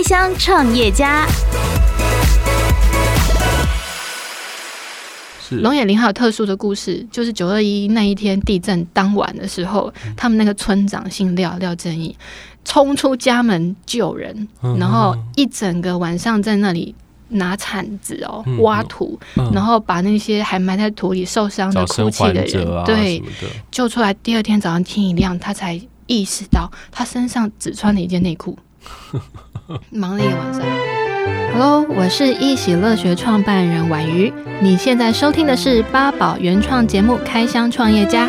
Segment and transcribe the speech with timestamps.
[0.00, 1.26] 开箱创业家。
[5.50, 12.16] 龙眼林还有特殊的故事，就是九二一那一天地震当晚的时候，他们那个村长姓廖，廖正义，
[12.64, 16.94] 冲出家门救人，然后一整个晚上在那里
[17.28, 19.20] 拿铲子哦挖土，
[19.52, 23.22] 然后把那些还埋在土里受伤的哭泣的人，对，
[23.70, 24.14] 救出来。
[24.14, 28.58] 第二天早上天一亮，他才意识到他身上只穿了一件内裤，
[29.90, 30.62] 忙了一个晚上。
[31.52, 34.32] Hello，我是易喜乐学创办人婉瑜。
[34.60, 38.28] 你现在收听的是八宝原创节目《开箱创业家》。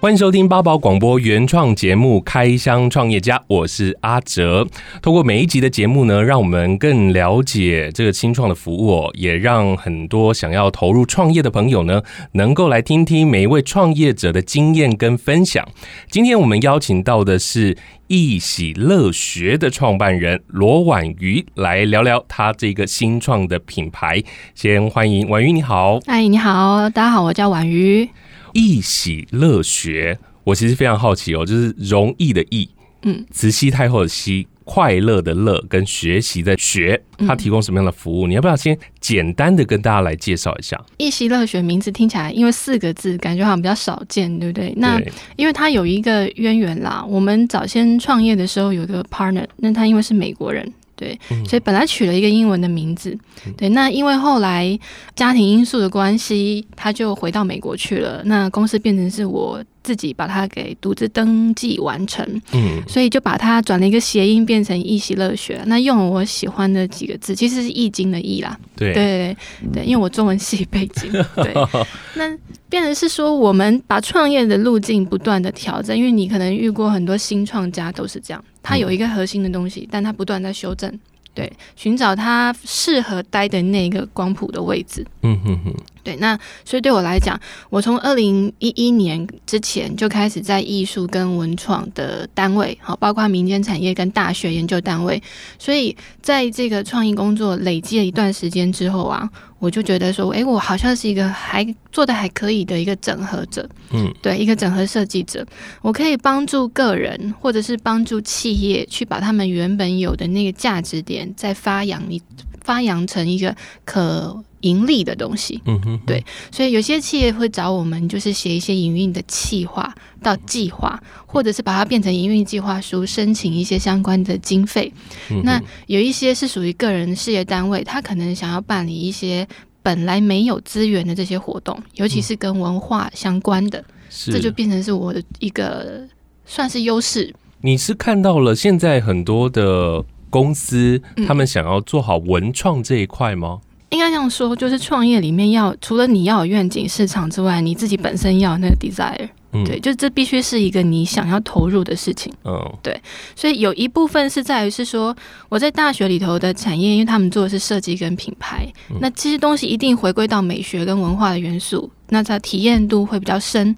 [0.00, 4.64] 欢迎收听八宝广播原创节目《开箱创业家》，我是阿哲。
[5.02, 15.66] 通过每一集的节目呢，让我们更了解这个新创的服务，也让很多想要投入创业的朋友呢，能够来听听每一位创业者的经验跟分享。
[16.12, 17.76] 今天我们邀请到的是。
[18.08, 24.24] 艺喜乐学的创办人罗婉瑜来聊聊他这个新创的品牌。
[24.54, 25.98] 先欢迎婉瑜，你好。
[26.06, 28.08] 哎，你好，大家好，我叫婉瑜。
[28.52, 32.68] 艺喜乐学，我其实非常好奇哦，就是容易的易，
[33.02, 34.46] 嗯，慈禧太后的禧。
[34.70, 38.28] 快乐的乐跟学习的学，它提供什么样的服务？
[38.28, 40.78] 嗯、你要不要先简单的跟大家来介绍一下？
[40.98, 44.74] 一喜乐学名字听起来，因为四个字，感觉好像比较少见，对不对？
[44.76, 45.00] 那
[45.36, 47.02] 因为它有一个渊源啦。
[47.08, 53.16] 我们早先创业的时候有个 partner，那他因为是美国人，对，所以本来取了一个英文的名字，
[53.56, 53.68] 对。
[53.68, 54.78] 那因为后来
[55.14, 58.20] 家庭因素的关系，他就回到美国去了。
[58.24, 59.64] 那公司变成是我。
[59.88, 62.22] 自己把它给独自登记完成，
[62.52, 65.62] 嗯，所以就把它转了一个谐音，变成一喜乐学。
[65.64, 69.34] 那用了我喜欢的几个字，其实是易经的易啦，对对
[69.72, 71.54] 对，因为我中文系背景，对。
[72.16, 72.36] 那
[72.68, 80.92] 变成是说，我们把创业的路径不断的调整，因为你可能遇过很多新创家都是这样，他有一个核心的东西，但他不断在修正。
[81.32, 85.06] 对，寻找他适合待的那个光谱的位置。
[85.22, 85.74] 嗯哼哼。
[86.08, 87.38] 对，那所以对我来讲，
[87.68, 95.22] 我从二零一一年之前就开始在艺术跟文创的单位，好，包括民间产业跟大学研究单位，
[95.58, 99.28] 所以在这个创意工作累积了一段时间之后啊。
[99.60, 105.44] 我就觉得说，哎，我好像是一个还做的还可以的一个整合者，嗯，对，一个整合设计者，
[105.82, 112.22] 我可以帮助个人或者是帮助企业去把他们原本有的那个价值点再发扬一
[112.62, 113.52] 发扬成一个
[113.84, 124.92] 可盈利的东西，嗯哼，对，所以有些企业会找我们，就是写一些营运的企划到计划，或者是把它变成营运计划书，申请一些相关的经费。
[125.30, 129.46] 嗯、那有一些是属于个人事业单位，他可能想要办理一些
[129.82, 136.06] 本来没有资源的这些活动，尤其是跟文化相关的，嗯、这就变成是我的一个
[136.44, 137.32] 算是优势。
[137.60, 143.60] 你是看到了现在很多的公司，他们想要做好文创这一块吗？
[143.90, 153.00] 应该这样说，就是创业里面要除了你要有愿景市场之外，你自己本身要有那个 desire，嗯，对，就这必须是一个你想要投入的事情，嗯，对，
[153.34, 155.16] 所以有一部分是在于是说
[155.48, 163.74] 我在大学里头的产业，因为他们做的是设计跟品牌，嗯，那这些东西一定回归到美学跟文化的元素，那它体验度会比较深，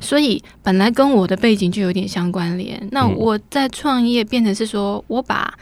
[0.00, 2.88] 所以本来跟我的背景就有点相关联。
[2.90, 5.52] 那我在创业变成是说我把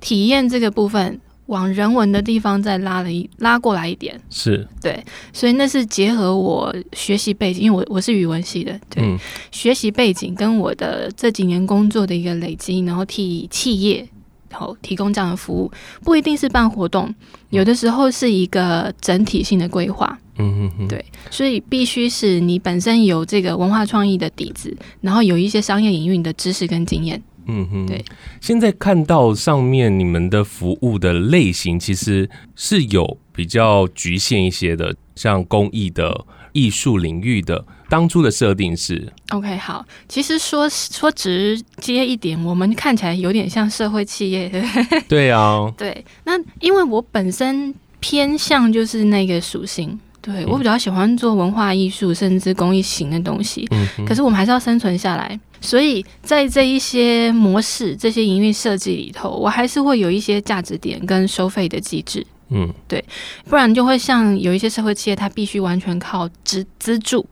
[0.00, 1.20] 体验这个部分。
[1.46, 4.66] 往人文的地方再拉了一拉过来一点，是。
[4.82, 9.18] 对，所以那是结合我学习背景，因为我我是语文系的，对，嗯、
[9.50, 14.06] 学习背景跟我的这几年工作的一个累积，然后替企业
[14.48, 15.70] 然后提供这样的服务，
[16.02, 17.14] 不一定是办活动，
[17.50, 27.22] 有的时候是一个整体性的规划，嗯嗯对，所以必须是你本身有这个文化创意的底子，然后有一些商业营运的知识跟经验。
[27.46, 28.04] 嗯哼，对。
[28.40, 37.64] 现在看到上面你们的服务的类型，其实是有比较局限一些的，像公益的、艺术领域的。
[37.88, 39.86] 当初的设定是 OK，好。
[40.08, 45.00] 其实说说直接一点，我们看起来有点像社会企业，对不对？
[45.08, 46.04] 对啊，对。
[46.24, 49.98] 那因为我本身偏向就是那个属性。
[50.20, 53.64] 对，我比较喜欢做文化艺术，甚至公益型的东西。
[53.70, 62.26] 嗯，可是我们还是要生存下来，所以在这一些模式、这些营运设计里头，我还是会有一些价值点跟收费的机制。
[62.50, 63.04] 嗯，对，
[63.48, 67.26] 不然就会像有一些社会企业，它必须完全靠资资助、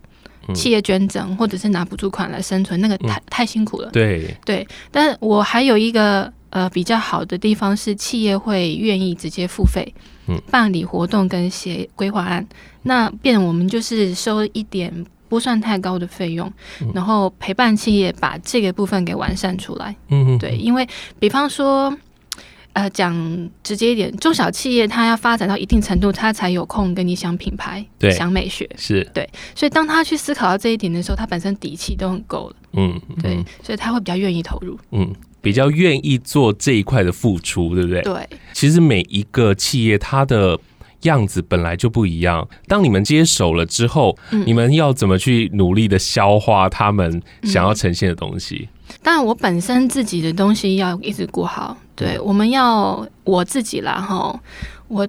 [0.55, 3.91] 企业捐赠或者是拿补助款来生存，那个太太辛苦了。
[3.91, 6.33] 对对，但我还有一个。
[6.55, 9.93] 呃，比较好的地方是企业会愿意直接付费，
[10.29, 12.47] 嗯，办理活动跟写规划案，
[12.83, 16.51] 那变我们就是收一点不算太高的费用，
[16.81, 19.95] 嗯，然后陪伴企业把这个部分给完善出来。
[20.11, 20.87] 嗯嗯，对，因为
[21.19, 21.97] 比方说
[22.73, 29.29] 呃，讲直接一点，中小企业它要发展到一定程度，它才有空跟你想品牌、对想美学，是对。
[29.55, 32.57] 所以当他去思考到这一点的时候，他本身底气都很够了。
[32.73, 34.77] 嗯，对，嗯、所以他会比较愿意投入。
[34.91, 35.09] 嗯，
[35.41, 38.03] 比较愿意做这一块的付出，对不对？
[38.03, 38.29] 对。
[38.53, 40.59] 其实每一个企业它的
[41.05, 42.47] 样子本来就不一样。
[42.67, 48.69] 当你们接手了之后，嗯、你们要怎么去努力的消化他们想要呈现的东西？
[48.89, 51.77] 嗯、当然，我本身自己的东西要一直顾好。
[51.97, 54.41] 对，我们要我自己啦，哈，
[54.89, 55.07] 我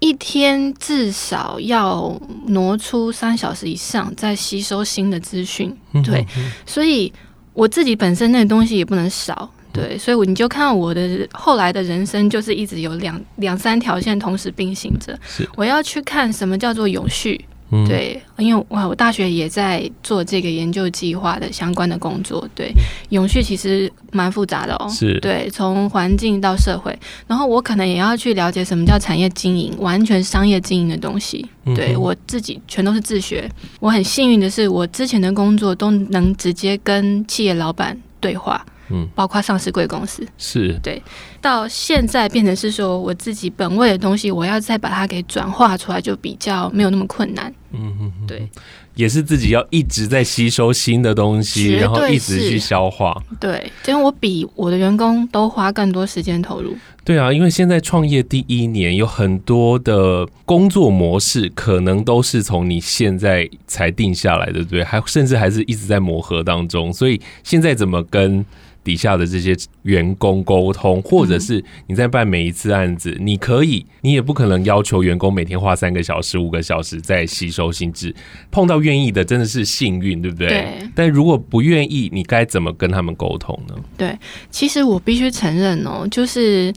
[0.00, 6.26] 一天至少要挪出三小时以上在吸收新的资讯，对，
[6.64, 7.12] 所以
[7.52, 17.44] 我自己本身那个东西也不能少，对，所以我你就看我的后来的人生，就是一直有两两三条线同时并行着，是，我要去看什么叫做永续。
[17.88, 22.46] 对，因为哇，我大学也在做这个研究计划的相关的工作。
[22.54, 22.72] 对，
[23.08, 24.88] 永续其实蛮复杂的哦。
[24.88, 26.96] 是，对，从环境到社会，
[27.26, 31.44] 然后我可能也要去了解什么叫产业经营，完全商业经营的东西。
[31.74, 33.50] 对，我自己全都是自学。
[33.80, 38.64] 我很幸运的是，我之前的工作都能直接跟企业老板对话。
[38.90, 40.26] 嗯，包括上市贵公司。
[40.38, 40.78] 是。
[40.82, 41.02] 对，
[41.44, 47.52] 到现在变成是说我自己本位的东西，我要再把它给转化出来，就比较没有那么困难。
[47.70, 48.48] 嗯嗯，对，
[48.94, 53.22] 也是自己要一直在吸收新的东西，然后一直去消化。
[53.38, 56.74] 对，因为我比我的员工都花更多时间投入。
[57.04, 64.82] 对啊，因为现在创业第一年有很多的工作模式，可能都是从你现在才定下来的，对不对？
[64.82, 68.42] 还甚至还是一直在磨合当中，所以现在怎么跟
[68.84, 78.14] 底下的这些员工沟通，或者是你在办每一次案子，你可以，你也不可能要求员工每天花三个小时、五个小时在吸收新知。
[78.50, 80.48] 碰到愿意的，真的是幸运，对不对？
[80.48, 80.88] 对。
[80.94, 83.74] 但如果不愿意，你该怎么跟他们沟通呢？
[83.96, 84.18] 对，
[84.50, 86.72] 其实我必须承认哦，就是，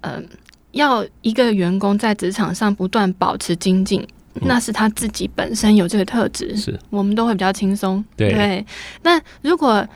[0.00, 0.22] 呃，
[0.72, 8.04] 要一个员工在职场上不断保持精进，那是他自己本身有这个特质，是我们都会比较轻松。
[8.16, 8.32] 对。
[8.32, 8.66] 对。
[9.02, 9.86] 那如果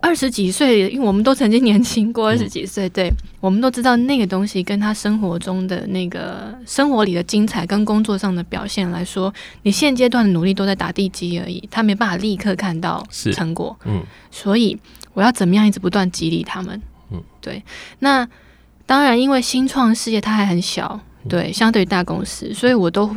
[0.00, 3.10] 二十几岁，因为我们都曾经年轻过二十几岁，对，
[3.40, 13.76] 我们都知道那个东西跟他生活中的那个生活里的精彩跟工作上的表现来说，你现阶段的努力都在打地基而已，他没办法立刻看到成果。
[13.86, 14.78] 嗯，所以
[15.14, 16.80] 我要怎么样一直不断激励他们？
[17.10, 17.62] 嗯，对。
[17.98, 18.26] 那
[18.86, 23.14] 当然，因为新创事业它还很小，对，相对于大公司，所以我都。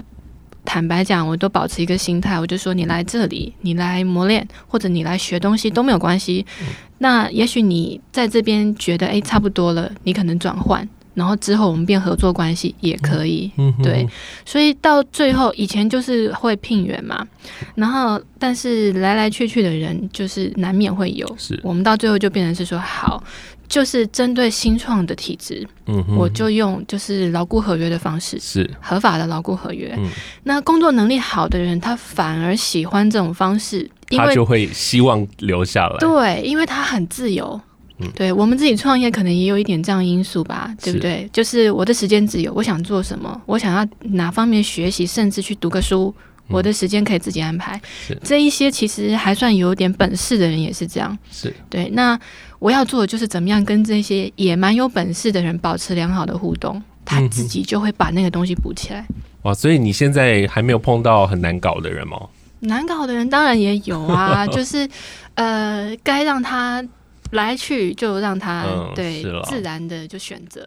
[0.64, 6.46] 坦白讲，我都保持一个心态，我就说你来这里，你来磨练，或者你来学东西都没有关系。
[6.62, 6.68] 嗯、
[7.00, 13.52] 那也许你在这边觉得诶差不多了，你可能转换，然后之后我们变合作关系也可以。
[13.58, 14.08] 嗯、对，
[14.46, 17.28] 所以到最后以前就是会聘员嘛，
[17.76, 23.24] 然后但是来来去去的人就是难免会有，是我们到最后就变成是说好。
[23.72, 29.96] 就是针对新创的体制，嗯，我就用就是牢固合约的方式，是合法的牢固合约。
[29.98, 30.10] 嗯，
[30.44, 35.98] 那工作能力好的人，他反而喜欢这种方式，因为他就会希望留下来。
[36.00, 37.60] 对，因为他很自由。
[38.00, 41.22] 嗯，对我们自己创业，可能也有一点这样因素吧，对不对？
[41.22, 46.14] 是就是我的时间自由，我想做什么，我想要哪方面学习，甚至去读个书。
[46.48, 51.90] 我的时间可以自己安排，是这一些其实还算有点本事的人也是这样，是对。
[51.92, 52.20] 那
[52.62, 59.04] 我要做的就是怎么样跟这些也蛮有本事的人保持良好的互动，他自己就会把那个东西补起来。
[59.42, 62.18] 哇，所以你现在还没有碰到很难搞的人吗？
[62.60, 64.88] 难搞的人当然也有啊， 就是
[65.34, 66.86] 呃，该让他
[67.32, 70.64] 来去就让他、嗯、对自然的就选择。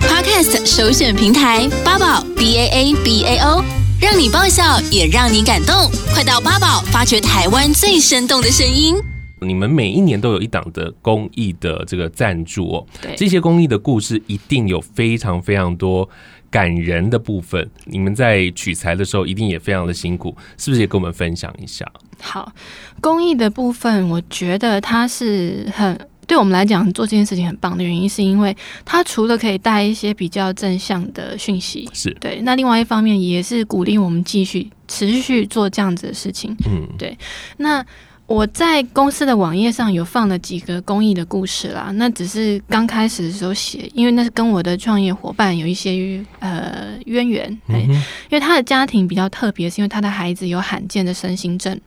[0.00, 3.64] Podcast 首选平台八宝 B A A B A O。
[4.00, 5.74] 让你爆笑，也让你感动。
[6.14, 8.94] 快到八宝发掘台湾最生动的声音。
[9.40, 16.08] 你们每一年都有一档的公益的这个赞助哦，对，这些公益的故事一定有非常非常多
[16.50, 17.68] 感人的部分。
[17.84, 21.90] 你们在取材的时候一定也非常的辛苦，是不是也跟我们分享一下？
[22.20, 22.52] 好，
[23.00, 25.98] 公益的部分，我觉得它是很。
[26.26, 28.54] 对我们来讲，做这件事情很棒的原因，是因为
[28.84, 32.38] 它除了可以带一些比较正向的讯息，是对。
[32.42, 36.54] 那另外一方面，也是鼓励我们继续持续做这样子的事情。
[36.66, 37.16] 嗯，对。
[37.56, 37.82] 那
[38.28, 41.90] 我在公司的网页上有放了几个公益的故事啦。
[41.94, 47.58] 那只是刚开始的时候写，因为那是跟我的创业伙伴有一些呃渊源。
[47.66, 47.94] 对，嗯。
[48.28, 51.80] 因为他的家庭比较特别，是因为他的孩子有罕见的身心症。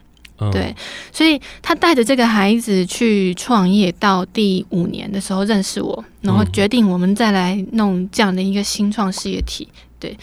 [0.52, 0.76] 对，
[1.12, 9.68] 所以他带着这个孩子去创业，到第五年的时候认识我，然后决定我们再来弄这样的一个新创事业体，
[10.02, 10.18] 对，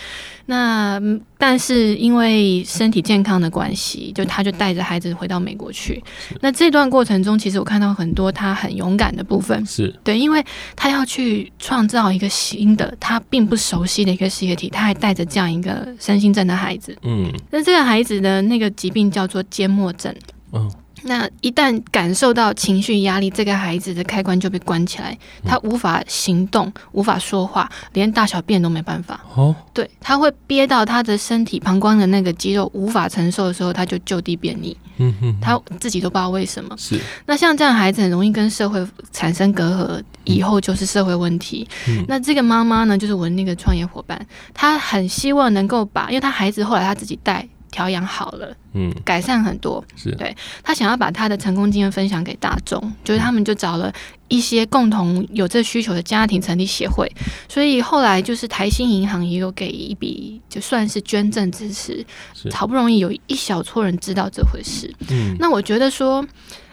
[0.47, 1.01] 那
[1.39, 6.03] 但是因为身体健康的关系，就他就带着孩子回到美国去。
[6.41, 9.65] 那这段过程中，其实我看到很多他很勇敢的部分。
[9.65, 10.45] 是对，因为
[10.75, 16.99] 他要去创造一个新的他并不熟悉的一个事业体，他还带着这样一个身心症的孩子。
[17.03, 20.13] 嗯，那这个孩子的那个疾病叫做缄默症。
[20.53, 20.69] 嗯。
[21.09, 29.21] 那一旦感受到情绪压力，这个孩子的开关就被关起来，他无法行动，无法说话，连大小便都没办法。
[29.35, 34.77] 哦，对，他会憋到他的身体膀胱的那个肌肉无法承受的时候，他就就地便溺。
[34.99, 36.77] 嗯哼，他自己都不知道为什么。
[36.77, 37.01] 是。
[37.25, 41.67] 那像这样孩子很容易跟社会产生隔阂，以后就是社会问题。
[41.89, 42.05] 嗯。
[42.09, 44.21] 那这个妈妈呢，就是我的那个创业伙伴，
[44.53, 47.49] 她很希望能够把，因为她孩子后来她自己带。
[47.71, 50.11] 调养好了，嗯，改善很多，是。
[50.13, 53.93] 对，他想要把他的成功经验分享给大众，就是他们就找了
[54.29, 57.11] 一些共同有这需求的家庭成立协会，
[57.49, 62.05] 所以后来就是台新银行也有给一笔，就算是捐赠支持，
[62.53, 66.25] 好不容易有一小撮人知道这回事，嗯，那我觉得说，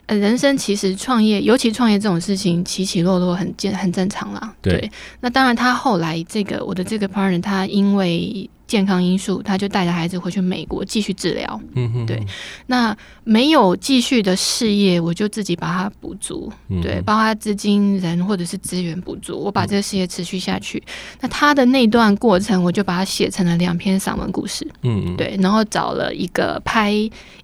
[0.05, 8.49] 呃，人生其实创业，尤其创业这种事情起起落落很正很正常啦，对，对，那当然他后来这个我的这个 partner 他因为。
[8.67, 11.61] 健康因素，他就带着孩子回去美国继续治疗。
[11.75, 12.25] 嗯哼，对。
[12.67, 16.51] 那没有继续的事业，我就自己把它补足。
[16.69, 20.79] 嗯、对，包括资金、人或者是资源补足，我把这个事业持续下去。
[20.79, 24.67] 嗯、那他的那段过程，我就把它写成了两篇散文故事。
[24.81, 26.93] 嗯对，然后找了一个拍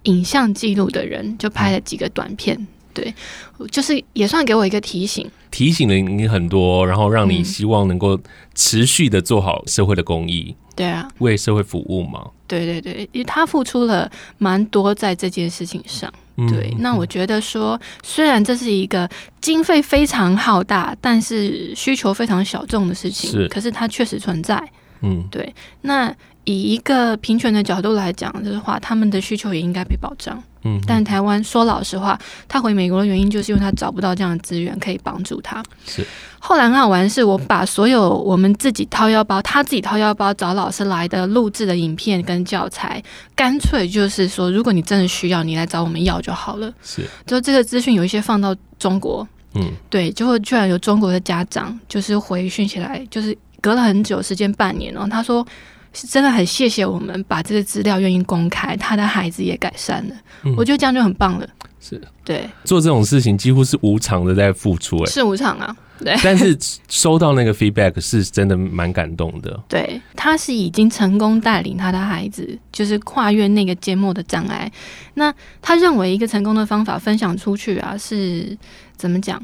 [0.04, 2.66] 影像记录的人，就拍了几个短片。
[2.94, 3.14] 嗯、
[3.58, 5.28] 对，就是也算给我一个提醒。
[5.50, 8.18] 提醒了你很多，然后让你希望能够
[8.54, 10.54] 持续的做好社会的公益。
[10.74, 12.30] 对啊，为社会服务嘛。
[12.46, 16.10] 对对对，因为他付出了蛮多在这件事情上。
[16.48, 19.08] 对，嗯、那我觉得说，虽然这是一个
[19.42, 24.58] 经费非常浩大，但是需求非常小众的事情，是，可是它确实存在。
[25.02, 25.54] 嗯，对。
[25.82, 30.42] 那以一个平权的角度来讲，就是话，他们的需求也应该被保障。
[30.64, 35.62] 嗯，但台湾说老实话，他回美国的原因就是因为他找不到这样的资源可以帮助他。
[35.84, 36.06] 是。
[36.38, 43.02] 后来很好玩，是我把所有我们自己掏腰包，他自己掏腰包找老师来的录制的影片跟教材，
[43.36, 46.72] 干脆就是说，如果你真的需要，你来找我们要就好了。
[46.82, 47.02] 是。
[47.26, 55.44] 就这个资讯有一些放到中国，嗯，对，就会居然有中国的家长就是回讯起来，就是隔了很久时间，半年哦，他说。
[55.92, 61.48] 是真的很谢谢我们把这个资料愿意公开，他的孩子也改善了，嗯、我觉得这样就很棒了。
[61.80, 65.76] 是对做这种事情几乎是无偿的在付出，哎，是无偿啊。
[65.98, 66.56] 对，但是
[66.88, 69.60] 收到那个 feedback 是真的蛮感动的。
[69.68, 74.70] 对，他是已经成功带领他的孩子，就是跨越那个缄默的障碍。
[75.14, 78.56] 那他认为一个成功的方法分享出去啊，是
[78.96, 79.40] 怎么讲？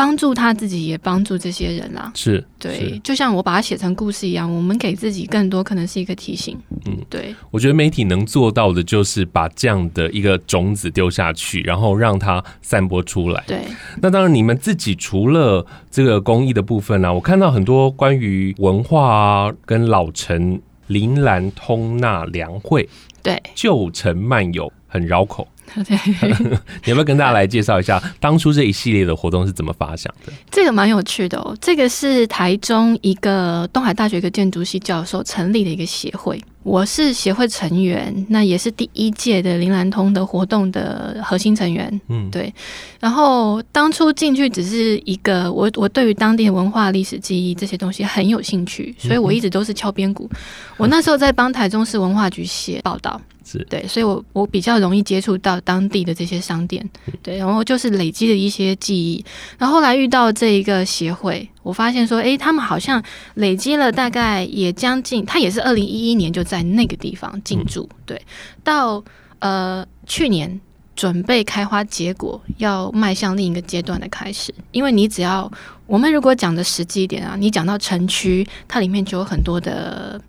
[0.00, 2.10] 帮助他自己，也帮助这些人啦。
[2.14, 6.56] 是，对，就像我把它写成故事一样，我们给自己更多，可能是一个提醒。
[6.86, 7.34] 嗯，对。
[7.50, 13.44] 我觉得媒体能做到的，就是把这样的一个种子丢下去，然后让它散播出来。
[13.46, 13.60] 对。
[14.00, 22.88] 那当然，你们自己除了这个公益的部分呢、啊，我看到很多关于文化啊，跟老城林兰通纳良会，
[23.22, 25.46] 对，旧城漫游，很绕口。
[25.86, 25.98] 对，
[26.84, 30.32] 你要不要跟大家来介绍一下当初这一系列的活动是怎么发想的？
[30.50, 31.56] 这个蛮有趣的哦。
[31.60, 36.40] 这个是台中一个东海大学一个建筑系教授成立的一个协会。
[36.62, 42.00] 我是协会成员，那也是第一届的林兰通的活动的核心成员。
[42.08, 42.52] 嗯，对。
[42.98, 50.28] 然后当初进去只是一个，我我对于当地的文化、历史记忆这些东西很有兴趣，所以我一直都是敲边鼓。
[50.76, 53.18] 我那时候在帮台中市文化局写报道。
[53.50, 56.88] 是对，所以我我比较容易接触到当地的这些商店，
[57.22, 59.24] 对，然后就是累积了一些记忆，
[59.58, 63.02] 然后后来遇到这一个协会，我发现说，哎，他们好像
[63.34, 68.20] 累积了大概也将近，他也是二零一一年就在那个地方进驻，对，
[68.62, 69.02] 到
[69.40, 70.60] 呃去年
[70.94, 75.50] 准备开花结果，要迈向另一个阶段的开始，因为你只要
[75.86, 80.20] 我们如果讲的实际一点啊，你讲到城区，它里面就有很多的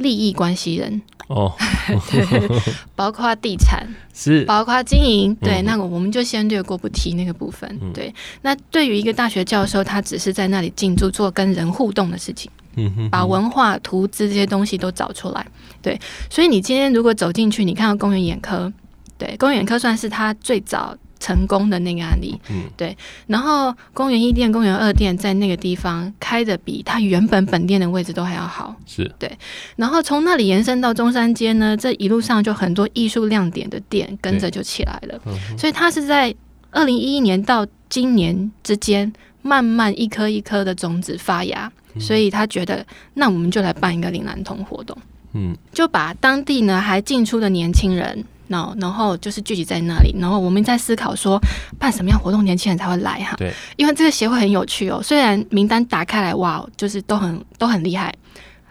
[0.00, 1.00] 利益关系人。
[1.28, 1.54] 哦，
[2.10, 2.60] 对，
[2.96, 7.70] 包括地产 是，包括经营，对，那个我们就先略过不提那个部分。
[7.80, 15.46] 嗯、对，那对于一个大学教授，他只是在那里进驻做跟人互动的事情，嗯哼，把文化、图资这些东西都找出来。
[15.80, 15.96] 对，
[16.28, 18.72] 所以你今天如果走进去，你看到公园眼科，
[19.16, 20.96] 对，公园眼科算是他最早。
[21.20, 22.96] 成功的那个案例，嗯，对。
[23.26, 29.08] 然后公园一店、公园二店在那个地方开的比它原本本店的位置都还要好，是。
[29.18, 29.30] 对。
[29.76, 36.34] 然后从那里延伸到中山街呢，这一路上就很多艺术亮点的店跟着就起来了，嗯、所以他是在
[36.70, 39.12] 二零一一年到今年之间，
[39.42, 44.96] 慢慢一颗一颗的种子发芽，所以他觉得那我们就来办一个岭南通活动，
[45.34, 51.40] 嗯，就把当地呢还进出的年轻人，然后然后就是聚集在那里，然后我们在思考说
[51.78, 58.12] 办什么样活动年轻人才会来哈，对，因为这个协会很有趣哦，虽然名单打开来哇，就是都很都很厉害。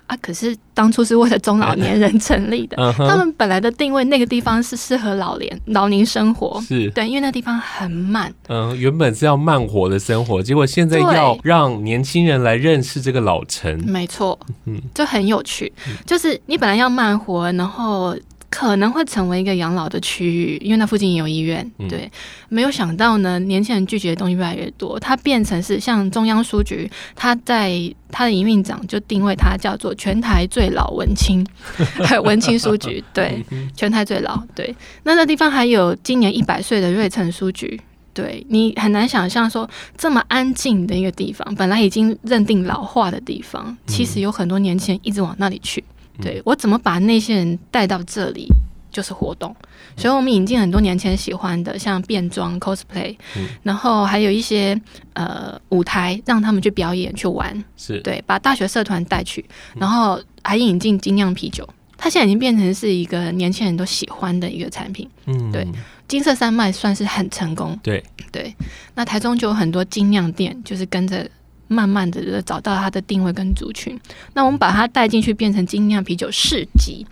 [0.09, 0.17] 啊！
[0.24, 8.33] 可是当初是为了中老年人 成立的，他们本来的定位那个地方是适合老年老年生活，是对，因为那地方很慢。
[8.48, 15.71] 嗯，原本是要慢活的生活，结果现在要让年轻人来认识这个老城，没错，嗯，就很有趣。
[16.07, 18.17] 就是你本来要慢活，然后。
[18.49, 21.69] 可能会成为一个养老的区域，因为那附近也有医院。
[21.87, 22.11] 对，嗯、
[22.49, 27.79] 没有想到呢，年轻人拒绝的东西越来越多，它变成是像中央书局，它在
[28.11, 31.45] 它的营运长就定位它叫做全台最老文青，
[32.23, 33.43] 文青书局，对，
[33.75, 34.41] 全台最老。
[34.55, 37.79] 对，那那地方还有今年一百岁的瑞城书局，
[38.13, 45.83] 对，你很难想象说这么安静的一个地方，本来已经认定老化的地方，其实有很多年轻人一直往那里去。
[46.21, 48.47] 对，我怎么把那些人带到这里，
[48.91, 49.55] 就是活动。
[49.95, 54.79] 所以我们引进很多年轻人喜欢的，像变装 cosplay，嗯，然后还有一些
[55.13, 57.63] 呃舞台，让他们去表演去玩。
[57.75, 59.43] 是对，把大学社团带去，
[59.75, 61.67] 然后还引进精酿啤酒。
[61.97, 65.09] 它现在已经变成是一个年轻人都喜欢的一个产品。
[65.25, 65.67] 嗯，对，
[66.07, 67.77] 金色山脉算是很成功。
[67.83, 68.55] 对对，
[68.95, 71.29] 那台中就有很多精酿店，就是跟着。
[71.69, 73.97] 慢慢的找到它的定位跟族群，
[74.33, 77.07] 那我们把它带进去，变成精酿啤酒市集。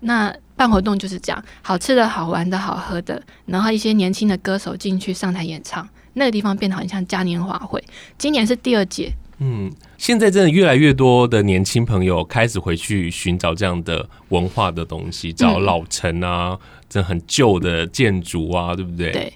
[0.00, 7.82] 那办活动就是这样，好吃的好玩的好喝的，然后一些年轻的歌手进去上台演唱，那个地方变得很像嘉年华会。
[8.16, 9.12] 今年是第二届。
[9.38, 16.56] 嗯，现在真的越来越多的年轻朋友开始回去寻找这样的文化的东西，找老城啊，
[16.88, 19.10] 这、嗯、很旧的建筑啊，对不对？
[19.10, 19.32] 对，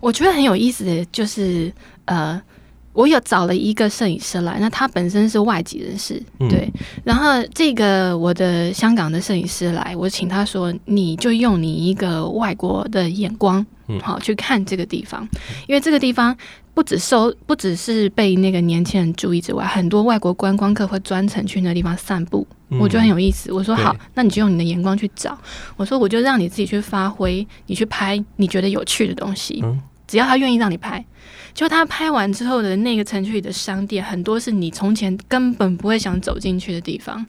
[0.00, 1.70] 我觉得很有意思的就是
[2.06, 2.40] 呃。
[2.98, 6.68] 我有找了一个摄影师来，那他本身是外籍人士，嗯、对。
[7.04, 15.22] 然后这个我的香港的摄影师来，我请他说，你就用你一个外国的眼光，嗯，好去看这个地方，
[15.68, 16.36] 因为这个地方
[16.74, 23.52] 不只收，不只是被那个年轻人注意之外，很多外国观光客会专程去那地方散步，嗯、我觉得很有意思。
[23.52, 25.38] 我说好，那你就用你的眼光去找。
[25.76, 31.04] 我说我就让你自己去发挥，你去拍你觉得有趣的东西，嗯、只要他愿意让你拍。
[31.58, 37.26] 就他拍完之后的那个城区里的商店，很多是你从前根本不会想走进去的地方，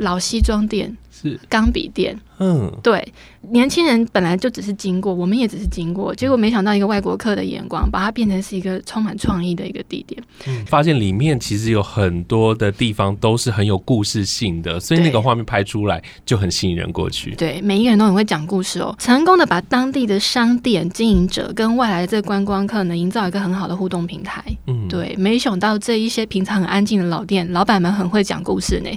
[0.00, 0.96] 老西装店。
[1.12, 3.12] 是钢笔店，嗯，对，
[3.50, 10.22] 年轻人本来就只是经过，我们也只是经过，结果没想到一个外国客的眼光，把它变成是一个充满创意的一个地点。
[10.46, 17.34] 嗯，发现里面其实有很多的地方都是很有故事性的，所以那个画面拍出来就很吸引人过去。
[17.34, 24.42] 对，每一个人都很会讲故事哦，成功的把当地的商店经营者跟外来的这个观光客呢，营造一个很好的互动平台。
[24.68, 28.90] 嗯，对，没想到这一些平常很安静的老店，老板们很会讲故事呢，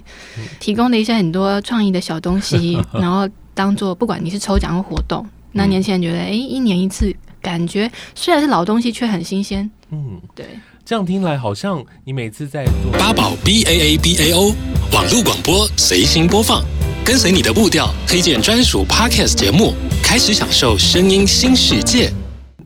[0.62, 2.14] 提供了一些很多创意的小。
[2.24, 9.70] 东西， 然后当做不管你是抽奖或活动，那年轻人觉得，哎，一年一次，感觉虽然是老东西，却很新鲜。
[9.92, 10.46] 嗯，对，
[10.86, 14.56] 这样听来好像你每次在做八宝 B A A B A O
[14.94, 16.64] 网络广播随心播放，
[17.04, 22.14] 跟随你的步调，推荐专属 Podcast 节目，开始享受声音新世界。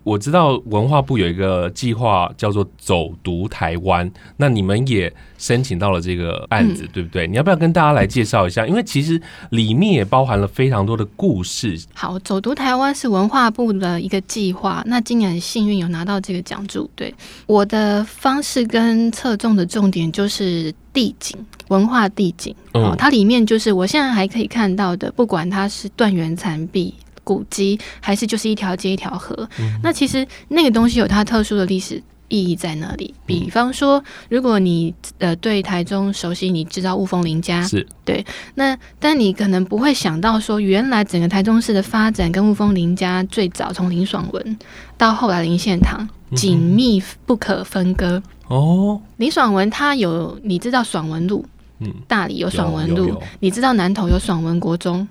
[0.07, 7.27] 我知道文化部有一个计划叫做“走读台湾”，那你们也申请到了这个案子，嗯、对不对？
[7.27, 8.65] 你要不要跟大家来介绍一下？
[8.65, 11.77] 因为其实里面也包含了非常多的故事。
[11.93, 16.89] 好，“走读台湾”是文化部的一个计划，那今年很幸运有拿到这个奖助。
[16.95, 17.13] 对，
[17.45, 26.93] 我的方式跟侧重的重点就是地景文化地景，哦，它里面就是我现在还可以看到的，不管它是断垣残壁。
[27.27, 33.13] 古迹还是就是一条街一条河，嗯、那其实那个东西有它特殊的历史意义在哪里。
[33.25, 44.59] 比方说，如果你呃对台中熟悉，你知道雾峰林家是对，那但你可能不会想到说，原来整个台中市的发展跟雾峰林家最早从林爽文
[44.97, 49.01] 到后来林献堂紧密不可分割哦。
[49.17, 51.45] 林爽文他有你知道爽文路，
[51.79, 55.05] 嗯，大理有爽文路，你知道南投有爽文国中。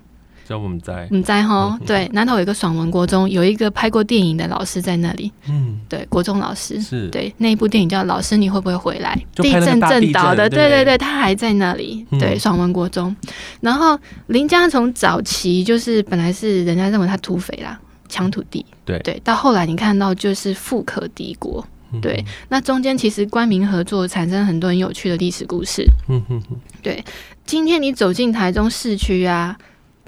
[0.47, 1.77] 叫我们在，你在哈？
[1.85, 5.29] 对，南投有一个爽文国中，有一个拍过电影的老师在那里。
[5.49, 12.05] 嗯，对，国中老师是对那一部电影叫《老师你会不会回来》，地震震倒的，对对对，他还在那里。
[12.17, 13.13] 对，爽文国中。
[13.59, 18.65] 然后林家从早期就是本来是人家认为他土匪啦，抢土地。
[18.85, 21.61] 对对，到后来你看到就是富可敌国。
[22.01, 25.85] 对，那中间其实官民合作产生很多很有趣的历史故事。
[26.07, 27.03] 嗯哼哼，对，
[27.45, 29.57] 今天你走进台中市区啊。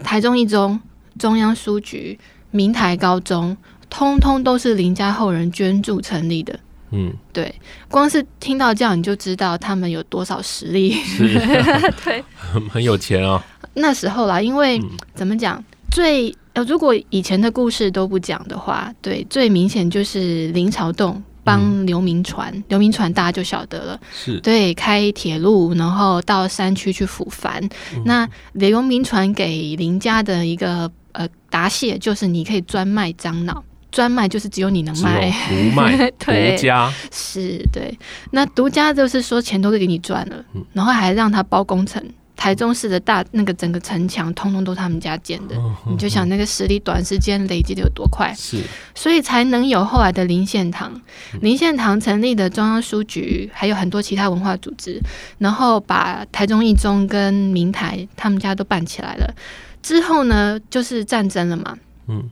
[0.04, 0.80] 台中一中、
[1.18, 2.18] 中央书局、
[2.52, 3.56] 明台高中，
[3.90, 6.60] 通通都是林家后人捐助成立的。
[6.92, 7.54] 嗯，对，
[7.88, 11.28] 光是听到这样你就知道他们有多少实力，是。
[12.04, 12.24] 对，
[12.70, 13.40] 很有钱哦。
[13.76, 24.40] 那时候啦，因为、嗯、怎么讲，最呃，如果以前的故事都不讲的话，对，最明显就是林朝栋帮刘铭传，刘铭传大家就晓得了，是。
[24.42, 27.60] 对，开铁路，然后到山区去抚番。
[27.96, 33.64] 嗯、那刘铭传给林家的一个呃答谢，就是你可以专卖樟脑。
[33.92, 36.32] 专卖就是只有你能卖，独卖， 独
[36.62, 36.94] 家。
[37.12, 37.98] 是对。
[38.30, 42.00] 那独家就是说钱都是给你赚了，嗯、然后还让他包工程，
[42.40, 45.58] 台中市的大那个整个城墙，通通都他们家建的。
[45.58, 48.64] 嗯、你就想那个实力短时间累积的有多快，是，
[48.96, 50.90] 所以才能有后来的林献堂。
[51.34, 55.02] 嗯、林献堂成立的中央书局，还有很多其他文化组织，
[55.38, 59.36] 然后把台中一中跟明台他们家都办起来了。
[59.84, 62.30] 之后呢，就是战争了嘛，嗯。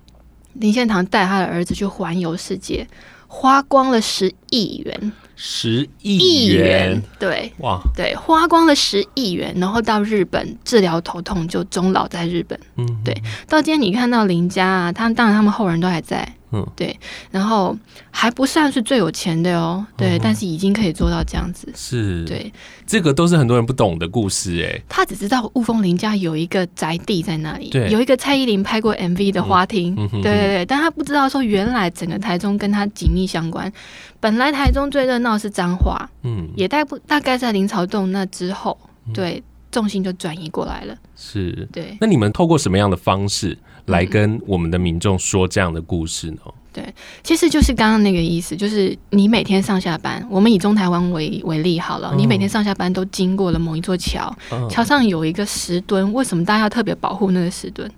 [0.53, 2.87] 林献堂带他的儿子去环游世界，
[3.27, 12.60] 花光了十亿元，十亿元，对，哇，对，花光了十亿元，然后到日本治疗头痛，就终老在日本。
[12.76, 13.15] 嗯，对，
[13.47, 16.28] 到今天你看到林家啊，他们当然他们后人都还在。
[16.51, 16.97] 嗯，对，
[17.29, 17.77] 然后
[18.10, 22.51] 还不算是最有钱的哦，对，嗯、但是已经可以做到这样子，是，对，
[22.86, 24.81] 这个都是很多人不懂的故事哎。
[24.88, 33.71] 他只知道雾峰林家有一个宅地在那里，对，有一个蔡依林拍过 MV 的花厅，嗯、对对对，但他不知道说原来整个台中跟他紧密相关。
[34.19, 38.77] 本来台中最热闹是彰化，嗯，也大不大概在林朝栋那之后，
[39.13, 41.97] 对，重心就转移过来了，是，对。
[41.99, 43.57] 那你们透过什么样的方式？
[43.88, 46.38] 来跟我们的民众说这样的故事呢？
[46.73, 54.32] 对，其实就是刚刚那个意思，就是你每天上下班，我们以中台湾为为例好了，你每天上下班都经过了某一座桥，
[54.69, 57.89] 桥上有一个石墩，为什么大家要特别保护那个石墩？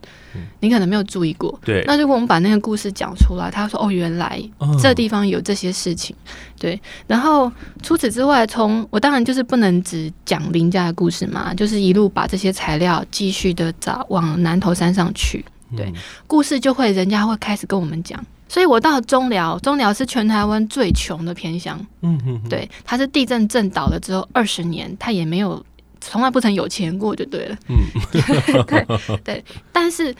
[0.61, 1.59] 你可能没有注意过。
[1.65, 4.41] 对，那如果我们把那个故事讲出来，他说哦，原来
[4.81, 6.15] 这地方有这些事情。
[6.57, 7.51] 对，然后
[7.83, 15.43] 除此之外，从我当然就是不能只讲林家的故事嘛，就是一路把这些材料继续的找往南头山上去。
[15.75, 15.91] 对，
[16.27, 21.79] 故事就会人家会开始跟我们讲，所以我到中寮，中寮是全台湾最穷的偏乡。
[22.01, 25.63] 嗯哼，对，它是地震震倒了之后二十年，它也没有
[26.01, 27.57] 从来不曾有钱过，就对了。
[27.67, 27.77] 嗯，
[28.65, 30.15] 对对，但是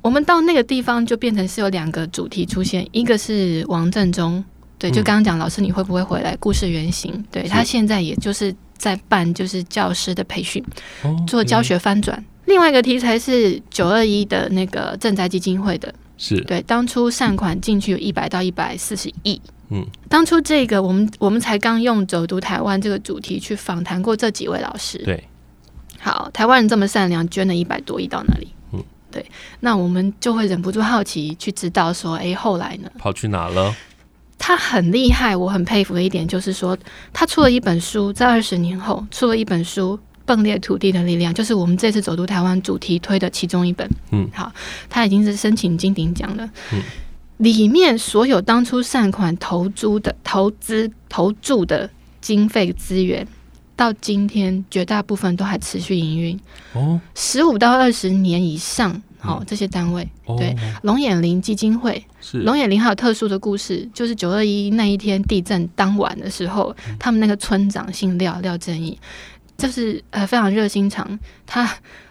[0.00, 4.44] 我们到那个地方就变成是有两个主题出现，一个是王振中，
[4.78, 6.36] 对，就刚刚讲老师你会不会回来？
[6.36, 10.62] 故事原型，对，他现在也就是在办就是教师的培训，
[11.26, 12.24] 做教学翻转。
[12.46, 25.22] 另外一个题材是九二一的那个赈灾基金会的，是对，当初善款进去有一百到一百四十亿，嗯，当初这个我们我们才刚用走读台湾这个主题去访谈过这几位老师，对，
[26.00, 28.48] 好，台湾人这么善良，捐了一百多亿到哪里？
[28.72, 29.24] 嗯，对，
[29.60, 32.90] 那我们就会忍不住好奇去知道说，哎，后来呢？
[32.98, 33.72] 跑去哪了？
[34.36, 36.76] 他很厉害，我很佩服的一点就是说，
[37.12, 39.96] 他出了一本书，在二十年后出了一本书。
[40.36, 43.88] 迸裂土地的力量，就是我们这次走读台湾主题推的其中一本。
[44.10, 44.52] 嗯，好，
[44.88, 46.48] 他已经是申请金鼎奖了。
[46.72, 46.82] 嗯，
[47.38, 51.88] 里面所有当初善款投资的投资投注的
[52.20, 53.26] 经费资源，
[53.74, 56.38] 到今天绝大部分都还持续营运。
[56.72, 68.98] 哦，十五到二十年以上，好、哦，这些单位、嗯、对龙眼林基金会是龙眼林，还有特殊的故事，就是九二一那一天地震当晚的时候，嗯、他们那个村长姓廖，廖正义。
[69.56, 71.68] 就是呃非常热心肠，他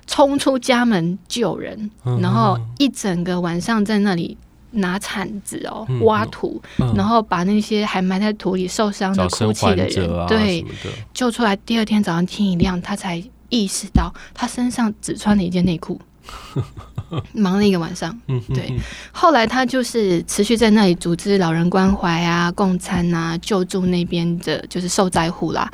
[0.07, 4.37] 冲出家门救人，嗯、然后一整个晚上在那里
[4.71, 10.65] 拿铲子哦、嗯、挖土，嗯、然后把那些还埋在土里受伤的哭泣的人，啊、对，
[11.13, 11.55] 救出来。
[11.57, 15.99] 第二天早上天一亮，他才意识到他身上只穿了一件内裤，
[17.33, 18.17] 忙了一个晚上。
[18.53, 18.73] 对，
[19.11, 25.69] 后来他就是持续在那里组织老人关怀啊、共餐啊、救助那边的，就是受灾户啦。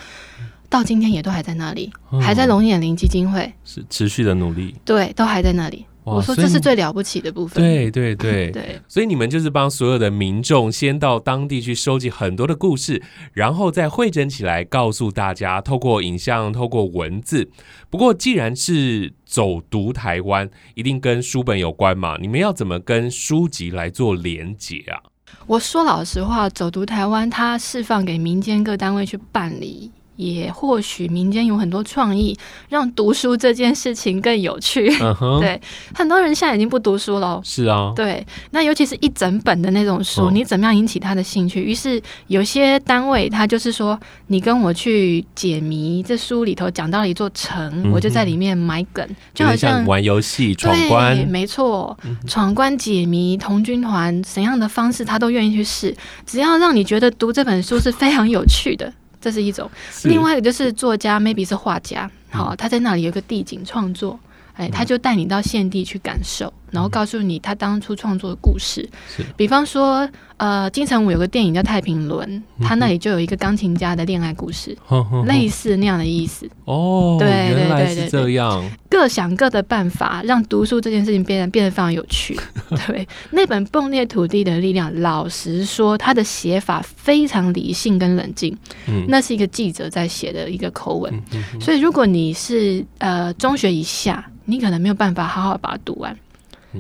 [0.70, 5.86] 到今天也都还在那里，嗯、还在龙眼林基金会是持续的努力，对，都还在那里。
[6.04, 8.82] 我说这是最了不起的部分，对对对 对。
[8.88, 13.04] 所以你们就是帮所有的民众先到当地去收集很多的故事，
[13.34, 17.50] 然后再汇整起来告诉大家，透过影像，透过文字。
[17.90, 22.18] 不过既然是走读台湾，一定跟书本有关嘛？
[22.22, 25.04] 你们要怎么跟书籍来做连结啊？
[25.46, 29.92] 我说老实话，走读台湾，它释放给民间各单位去办理。
[30.18, 32.38] 也或许民间有很多创意，
[32.70, 34.90] 让读书这件事情更有趣。
[34.98, 35.40] Uh -huh.
[35.40, 35.62] 对，
[35.96, 37.40] 很多人现在已经不读书了。
[37.44, 41.62] 是啊，对，那尤其是一整本的那种书，uh 你怎么样引起他的兴趣？
[41.62, 47.92] 于是有些单位他就是说，你跟我去解谜，这书里头讲到了一座城，uh.
[47.92, 51.16] 我就在里面埋梗，就好像，像玩游戏闯关。
[51.16, 58.92] 对，没错，闯关解谜，童军团怎样的方式他都愿意去试，只要让你觉得读这本书是非常有趣的。
[59.20, 59.70] 这是一种，
[60.04, 64.20] 另外一个就是作家，maybe 是画家，好，他在那里有个地景创作，
[64.58, 66.52] 哎，他就带你到现地去感受。
[66.70, 74.78] 然后告诉你他当初创作的故事，是比方说，呃，金城武有个电影叫《太平轮》，他那里就有一个钢琴家的恋爱故事，
[75.26, 76.46] 类似那样的意思。
[76.66, 78.70] 哦，对对对对，这样。
[78.90, 82.38] 各想各的办法，让读书这件事情变得变得非常有趣。
[82.86, 88.54] 对，那本《崩裂土地的力量》，老实说，他的写法非常理性跟冷静。
[88.88, 91.14] 嗯，那是一个记者在写的一个口吻。
[91.32, 96.18] 嗯、所以，如果你是呃中学以下，你可能没有办法好好把它读完。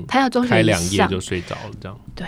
[0.08, 1.97] 他要中学以上，开两页就睡着了，这样。
[2.13, 2.27] 对，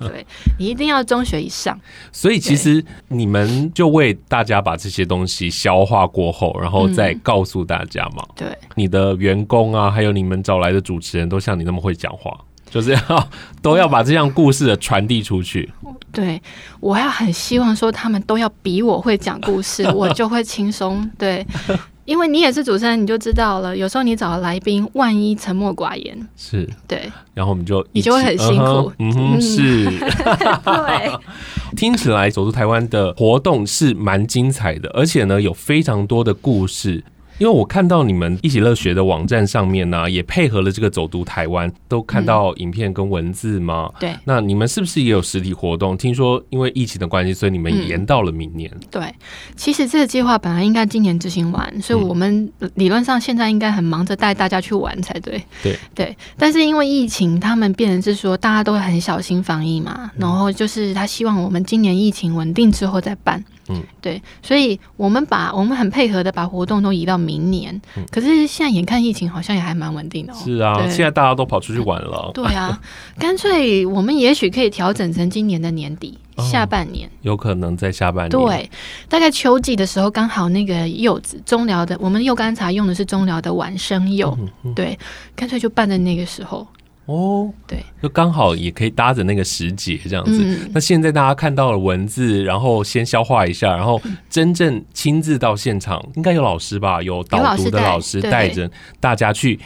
[0.08, 0.26] 对，
[0.58, 1.78] 你一定要中学以上。
[2.10, 8.24] 所以其实你们就为大家把这些东西消化过后，然后再告诉大家嘛。
[8.34, 12.36] 对，你的员工啊，还有你们找来的主持人都像你那么会讲话，
[12.68, 13.28] 就是要
[13.62, 15.70] 都要把这样故事的传递出去。
[16.10, 16.42] 对，
[16.80, 21.08] 我要很希望说他们都要比我会讲故事， 我就会轻松。
[21.16, 21.46] 对。
[22.10, 23.76] 因为你也是主持人，你就知道了。
[23.76, 28.92] 有时候你找的来宾，万一沉默寡言，是对，然后我们就你就会很辛苦。
[28.98, 29.84] 嗯哼，嗯是。
[29.94, 31.12] 对，
[31.78, 37.04] 听起来走出台湾的活动是蛮精彩的，而且呢，有非常多的故事。
[37.40, 43.90] 因为我看到你们一起乐学的网站上面呢、啊，也配合了这个走读台湾，都看到影片跟文字吗？
[43.98, 44.14] 对。
[44.24, 45.96] 那你们是不是也有实体活动？
[45.96, 48.70] 听说因为疫情的关系，所以你们延到了明年。
[48.90, 49.02] 对，
[49.56, 55.42] 其实这个计划本来应该今年执行完，所以我们理论上现在应该很忙着带大家去玩才对。
[55.62, 56.16] 对对。
[56.36, 63.42] 但是因为疫情，他们变成是说大家都会很小心防疫嘛，然后就是他希望我们今年疫情稳定之后再办。
[63.70, 67.80] 嗯，对，所以我们把我们很配合的把活动都移到明年。
[67.96, 70.36] 嗯，可是现在眼看疫情好像也还蛮稳定的哦。
[70.42, 72.30] 是啊，现在大家都跑出去玩了。
[72.34, 72.78] 对啊，
[73.18, 78.30] 干脆我们也许可以调整成今年的年底，哦，下半年，有可能在下半年。
[78.30, 78.70] 对，
[79.08, 84.98] 大概秋季的时候，刚好那个柚子中疗的，我们柚干茶用的是中疗的晚生柚，嗯嗯，对，
[85.36, 86.66] 干脆就办在那个时候。
[87.10, 90.70] 哦，对，就刚好也可以搭着那个时节这样子，嗯。
[90.72, 97.02] 那现在大家看到了文字，然后先消化一下，然后真正亲自到现场，应该有老师吧？
[97.02, 98.70] 有导读的老师带着
[99.00, 99.58] 大家去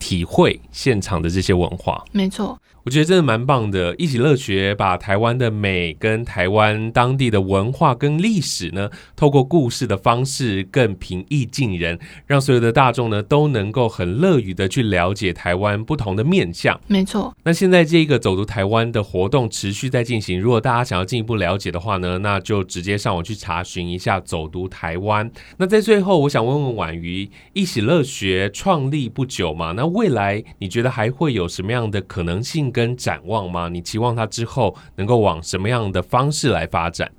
[0.00, 2.04] 体会现场的这些文化。
[2.10, 2.58] 没错。
[2.88, 16.80] 我觉得真的蛮棒的，一起乐学把台湾的美跟台湾当地的文化跟历史呢，透过故事的方式更平易近人，让所有的大众呢都能够很乐于的去了解台湾不同的面相。
[16.86, 17.36] 没错。
[17.42, 25.30] 那现在这个走读台湾的活动持续在进行，如果大家想要进一步了解的话呢，那就直接上网去查询一下走读台湾。
[25.58, 33.68] 那在最后，我想问问婉瑜，一起乐学创立不久嘛，那未来你觉得还会有什么样的可能性跟展望吗？
[33.68, 37.10] 你期望他之后能够往什么样的方式来发展？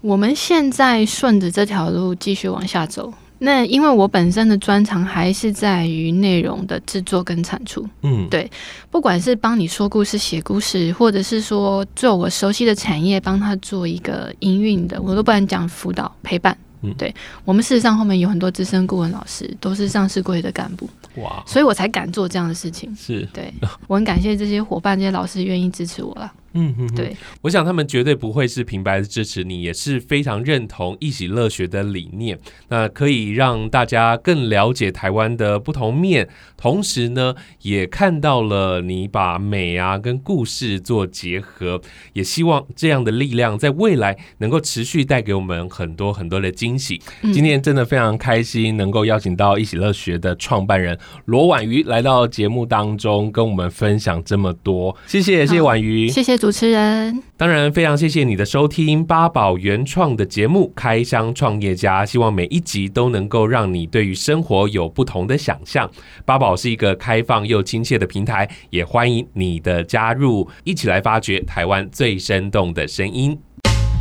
[0.00, 3.12] 我们现在顺着这条路继续往下走。
[3.38, 7.86] 那因为我本身的专长还是在于内容的制作跟产出。
[8.02, 8.50] 嗯，对，
[8.90, 16.56] 不管是帮你说故事、写故事，或者是说做我熟悉的产业，帮他做一个营运的，我都不敢讲辅导陪伴。
[16.82, 20.88] 嗯，对，我们事实上后面有很多资深顾问老师，都是上市柜的干部。
[21.16, 22.94] 哇，所以我才敢做这样的事情。
[22.96, 23.52] 是，对，
[23.86, 26.32] 我很感谢这些伙伴、这些老师愿意支持我了。
[26.54, 32.38] 嗯嗯，对，我想他们绝对不会是平白的支持你，也是非常认同一起乐学的理念。
[32.68, 41.80] 那可以让大家更了解台湾的不同面，同时呢，也看到了你把美啊跟故事做结合，
[42.12, 47.00] 也希望这样的力量在未来能够持续带给我们很多很多的惊喜。
[47.22, 47.32] 嗯。
[47.32, 54.94] 今天真的非常开心，能够邀请到一起乐学的创办人罗婉瑜来到节目当中，跟我们分享这么多。
[55.06, 56.41] 谢谢，谢谢婉瑜，谢谢。
[56.42, 65.88] 主持人，当然非常谢谢你的收听八宝原创的节目《开箱创业家》，希望每一集都能够让你对于生活有不同的想象。
[66.24, 73.38] 八宝是一个开放又亲切的平台，也欢迎你的加入，一起来发掘台湾最生动的声音。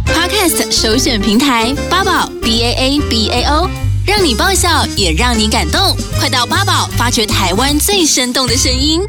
[0.08, 3.70] Podcast 首选平台八宝 B A A B A O，
[4.08, 9.00] 让你爆笑也让你感动，快到八宝发掘台湾最生动的声音。